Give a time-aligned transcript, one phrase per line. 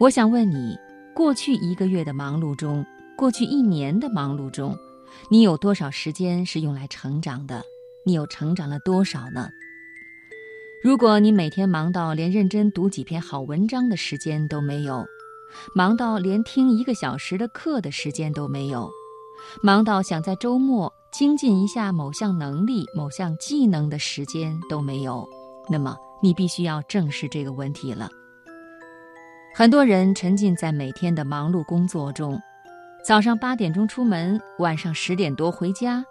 [0.00, 0.78] 我想问你，
[1.14, 2.82] 过去一个月的忙碌中，
[3.18, 4.74] 过去一年的忙碌中，
[5.28, 7.62] 你有多少时间是用来成长的？
[8.06, 9.50] 你又成长了多少呢？
[10.82, 15.04] 如果你每天忙到连认真读几篇好文章的时间都没有，
[15.74, 18.90] 忙到连听一个小时的课的时间都没有，
[19.62, 25.28] 忙到想在周末精进一下某项能力、某项技能的时间都没有，
[25.68, 28.08] 那么你必须要正视这个问题了。
[29.52, 32.40] 很多人沉浸在每天的忙碌工作中，
[33.04, 36.04] 早上八点钟出门，晚上十点多回家，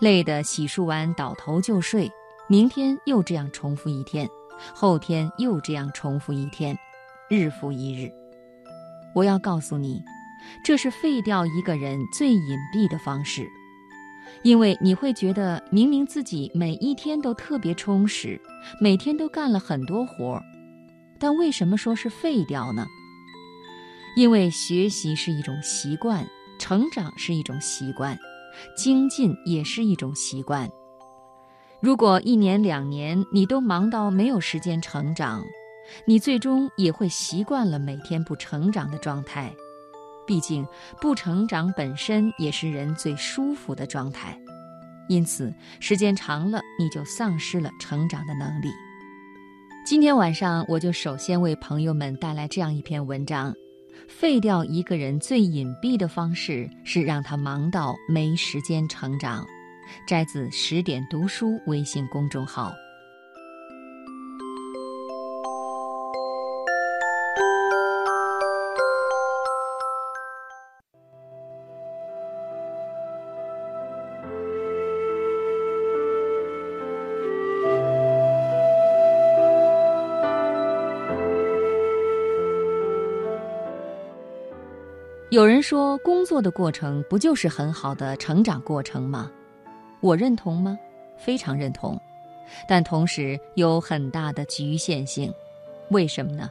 [0.00, 2.10] 累得洗漱完倒头就睡。
[2.48, 4.26] 明天又这样重复一天，
[4.74, 6.76] 后天又这样重复一天，
[7.28, 8.10] 日复一日。
[9.14, 10.02] 我要告诉你，
[10.64, 13.46] 这是废掉一个人最隐蔽的方式，
[14.42, 18.40] 因为你会觉得明明自己每一天都特别充实，
[18.80, 20.42] 每天都干了很多活儿，
[21.18, 22.86] 但为什么说是废掉呢？
[24.16, 26.26] 因为学习是一种习惯，
[26.58, 28.18] 成长是一种习惯，
[28.76, 30.68] 精进也是一种习惯。
[31.80, 35.44] 如果一年两年你都忙到没有时间成长，
[36.06, 39.54] 你最终也会习惯了每天不成长的状态。
[40.26, 40.66] 毕竟
[41.00, 44.36] 不成长本身也是人最舒服的状态，
[45.08, 48.68] 因此时间长了你就丧失了成长的能力。
[49.86, 53.54] 今天晚上我就首先为朋友们带来这样一篇文章：
[54.08, 59.46] 废掉一个人最隐蔽的方式是让他忙到没时间成长。
[60.04, 62.72] 摘自十点读书微信公众号。
[85.30, 89.28] 有人说，工作的过程不就是很好的成长过程吗？
[90.00, 90.78] 我认同吗？
[91.18, 92.00] 非常认同，
[92.68, 95.32] 但同时有很大的局限性。
[95.90, 96.48] 为什么呢？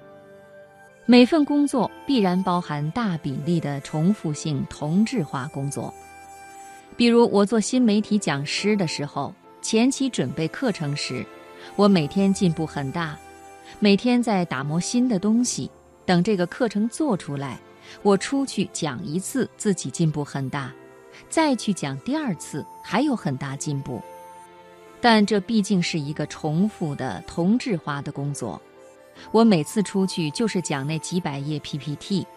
[1.05, 5.93] 每份工作必然包含大比例的重复性同质化工作。
[6.97, 11.25] 比如我做新媒体讲师的时候，前期准备课程时，
[11.77, 13.17] 我每天进步很大，
[13.79, 15.71] 每天在打磨新的东西。
[16.05, 17.57] 等这个课程做出来，
[18.01, 20.71] 我出去讲一次，自己进步很大。
[21.29, 24.01] 再去讲第二次，还有很大进步，
[24.99, 28.61] 但这毕竟是一个重复的同质化的工作。
[29.31, 32.27] 我每次出去就是讲那几百页 PPT。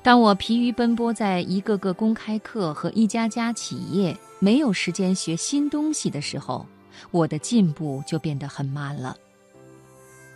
[0.00, 6.66] 当我疲于奔波在一个个公开课和一家家企业，没有时间学新东西的时候，
[7.10, 9.16] 我的进步就变得很慢了。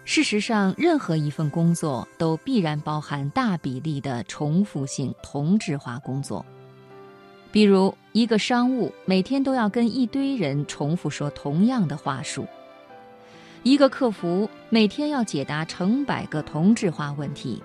[0.06, 6.46] 事实上，任何一份工作都必然包含大比例的重复性同质化工作。
[7.50, 12.44] 比如，一个商务每天都要跟一堆人重复说同样的话术；
[13.64, 17.60] 一个客服每天要解答成百个同质化问题；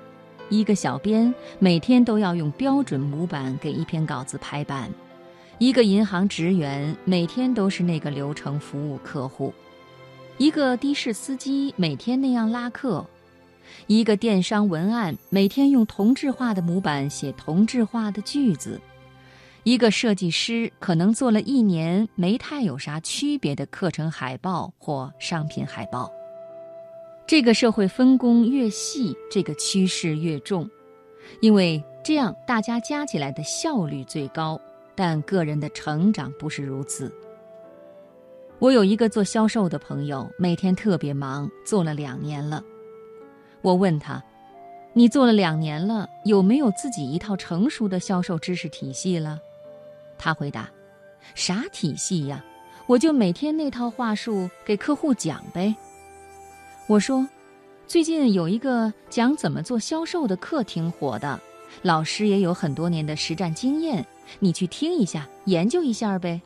[0.49, 4.89] 一个小编每天都要用标准模板给一篇稿子排版；
[5.59, 9.53] 一个银行职员每天都是那个流程服务客户；
[10.37, 13.05] 一个的士司机每天那样拉客；
[13.87, 18.81] 一个电商文案每天用同质化的模板写同质化的句子。
[19.63, 26.11] 一个设计师可能做了一年没太有啥区别的课程海报或商品海报。
[27.27, 30.67] 这个社会分工越细，这个趋势越重，
[31.39, 34.59] 因为这样大家加起来的效率最高，
[34.95, 37.13] 但个人的成长不是如此。
[38.61, 42.63] 我有一个做销售的朋友，每天特别忙，做了两年了。
[43.63, 44.23] 我问他
[44.93, 49.39] ：“你做了两年了，有没有自己一套成熟的销售知识体系了？”
[50.15, 50.69] 他回答
[51.33, 52.45] ：“啥体系呀？
[52.85, 55.75] 我就每天那套话术给客户讲呗。”
[56.85, 57.27] 我说
[57.87, 61.39] ：“最近有一个讲怎么做销售的课挺火的，
[61.81, 64.05] 老师也有很多年的实战经验，
[64.37, 66.39] 你去听一下，研究一下呗。”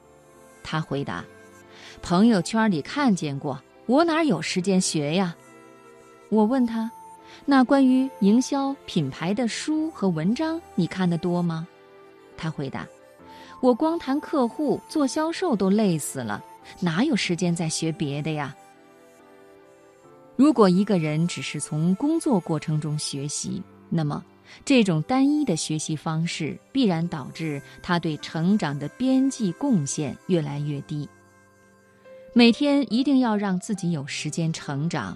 [0.63, 1.25] 他回答
[2.06, 5.36] ：“朋友圈里看见过，我哪有时间学呀？”
[6.30, 6.92] 我问他
[7.46, 11.68] ：“那关于营销品牌的书和文章，你看得多吗？”
[12.38, 12.86] 他回答。
[13.60, 16.44] 我光谈客户做销售都累死了，
[16.80, 18.56] 哪有时间再学别的呀？
[20.36, 24.24] 如果一个人只是从工作过程中学习，那么
[24.63, 31.10] 这种单一的学习方式必然导致他对成长的边际贡献越来越低。
[32.38, 35.16] 每天一定要让自己有时间成长。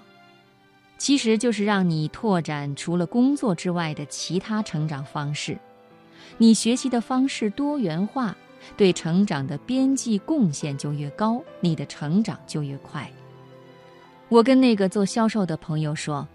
[0.96, 5.58] 其实就是让你拓展除了工作之外的其他成长方式。
[6.38, 8.34] 你学习的方式多元化，
[8.74, 13.06] 对成长的边际贡献就越高，你的成长就越快。
[14.30, 16.26] 我跟那个做销售的朋友说：“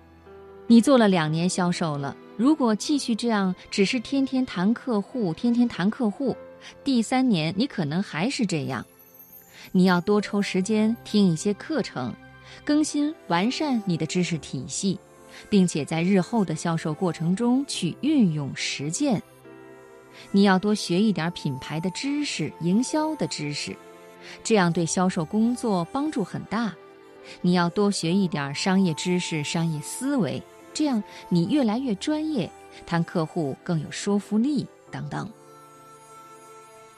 [0.67, 6.37] 你做了两年销售了，如果继续这样，只是天天谈客户，天天谈客户，
[6.83, 8.85] 第三年你可能还是这样。
[9.71, 12.13] 你要多抽时间听一些课程。”
[12.63, 14.97] 更新完善你的知识体系，
[15.49, 19.21] 并且在日后的销售过程中去运用实践。
[20.31, 23.75] 你要多学一点品牌的知识、营销的知识，
[24.43, 26.73] 这样对销售工作帮助很大。
[27.41, 30.41] 你要多学一点商业知识、商业思维，
[30.73, 32.49] 这样你越来越专业，
[32.85, 35.29] 谈客户更有说服力等等。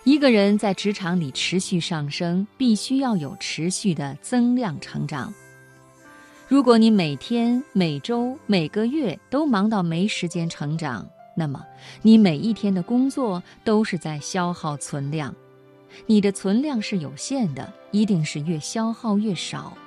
[0.08, 5.34] 一个人在职场里持续上升，必须要有持续的增量成长。
[6.48, 11.06] 如果你每天、每周、每个月都忙到没时间成长，
[11.36, 11.62] 那么
[12.02, 15.36] 你每一天的工作都是在消耗存量。
[16.06, 19.78] 你的存量是有限的，一定是越消耗越少。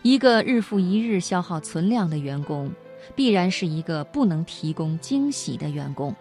[0.00, 2.72] 一个日复一日消耗存量的员工，
[3.14, 6.16] 必然是一个不能提供惊喜的员工。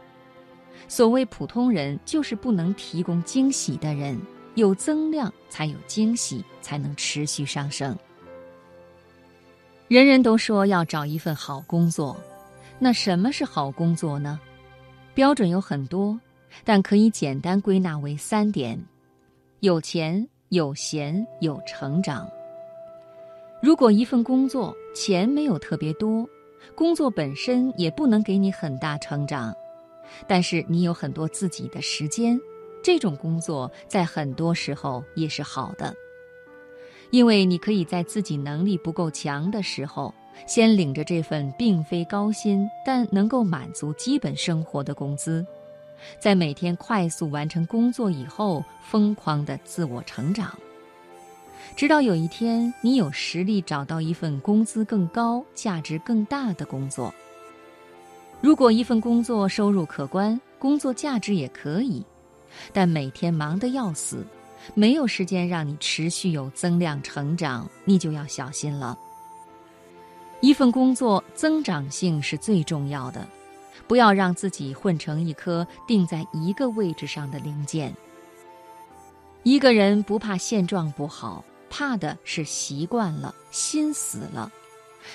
[0.87, 4.19] 所谓普通人，就是不能提供惊喜的人。
[4.55, 7.95] 有增量才有惊喜，才能持续上升。
[9.87, 12.17] 人人都说要找一份好工作，
[12.79, 14.39] 那什么是好工作呢？
[15.13, 16.19] 标准有很多，
[16.63, 18.83] 但可以简单归纳为三点：
[19.59, 22.27] 有钱、有闲、有成长。
[23.61, 26.27] 如果一份工作钱没有特别多，
[26.73, 29.53] 工作本身也不能给你很大成长，
[30.27, 32.39] 但是你有很多自己的时间，
[32.83, 35.95] 这种工作在很多时候也是好的。
[37.09, 40.13] 因为你可以在自己能力不够强的时候，
[40.45, 45.45] 先领着这份并非高薪但能够满足基本生活的工资，
[46.19, 50.57] 在每天快速完成工作以后，疯狂的自我成长，
[51.77, 57.13] 直到有一天你有实力找到一份工资更高、价值更大的工作。
[58.39, 62.05] 如果一份工作收入可观，工作价值也可以，
[62.71, 64.25] 但每天忙得要死。
[64.73, 68.97] 没有时间让你持续有增量成长，你就要小心了。
[70.41, 73.25] 一份工作增长性是最重要的，
[73.87, 77.93] 不要让自己混成一颗定在一个位置上的零件。
[79.43, 84.51] 一个人不怕现状不好，怕的是习惯了，心死了，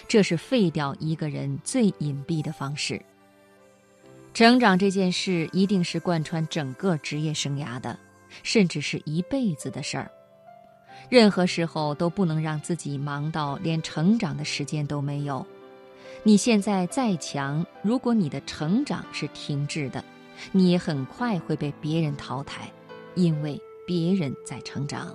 [0.08, 3.00] 这是废掉一个人最隐蔽的方式。
[4.34, 7.98] 成长这件事一定是贯穿整个职业生涯的。
[8.42, 10.10] 甚至是一辈子的事儿，
[11.10, 15.46] 任何时候都不能让自己忙到连成长的时间都没有。
[16.22, 20.02] 你现在再强，如果你的成长是停滞的，
[20.50, 22.72] 你也很快会被别人淘汰，
[23.16, 25.14] 因为别人在成长。